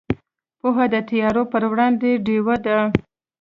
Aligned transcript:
پوهه 0.59 0.85
د 0.93 0.95
تیارو 1.09 1.43
پر 1.51 1.63
وړاندې 1.71 2.11
ډیوه 2.25 2.55
ده. 2.65 2.79